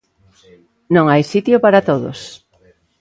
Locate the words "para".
1.65-1.85